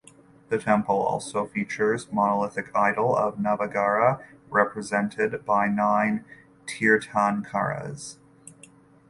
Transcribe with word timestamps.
The 0.49 0.57
temple 0.57 0.95
also 0.99 1.45
features 1.45 2.11
monolithic 2.11 2.75
idol 2.75 3.15
of 3.15 3.35
Navagraha 3.37 4.19
represented 4.49 5.45
by 5.45 5.67
nine 5.67 6.25
Tirthankaras. 6.65 8.17